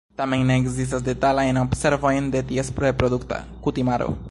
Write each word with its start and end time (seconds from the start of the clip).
Tamen 0.19 0.45
ne 0.51 0.55
ekzistas 0.61 1.03
detalajn 1.09 1.59
observojn 1.65 2.33
de 2.37 2.43
ties 2.53 2.73
reprodukta 2.87 3.43
kutimaro. 3.69 4.13